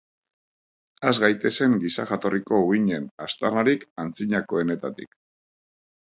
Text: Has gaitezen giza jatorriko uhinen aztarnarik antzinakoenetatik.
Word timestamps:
Has 1.09 1.13
gaitezen 1.23 1.75
giza 1.83 2.05
jatorriko 2.13 2.63
uhinen 2.71 3.07
aztarnarik 3.27 3.87
antzinakoenetatik. 4.07 5.17